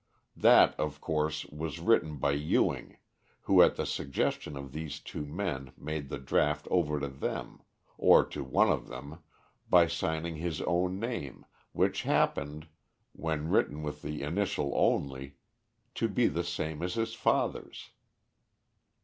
[0.35, 2.97] That, of course, was written by Ewing,
[3.41, 7.61] who at the suggestion of these two men made the draft over to them
[7.99, 9.19] or to one of them
[9.69, 12.67] by signing his own name, which happened,
[13.11, 15.35] when written with the initial only,
[15.93, 17.91] to be the same as his father's.